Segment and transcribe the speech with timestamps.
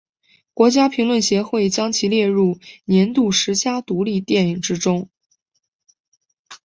[0.55, 5.11] 国家评论协会将其列入年度十佳独立电影之中。